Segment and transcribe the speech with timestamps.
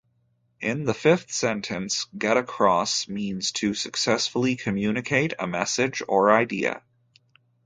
[0.61, 6.81] In the fifth sentence, "get across" means to successfully communicate a message or idea.